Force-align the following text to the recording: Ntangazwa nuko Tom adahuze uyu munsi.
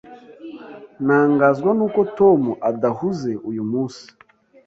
Ntangazwa 1.05 1.69
nuko 1.77 2.01
Tom 2.17 2.41
adahuze 2.69 3.31
uyu 3.49 3.63
munsi. 3.71 4.03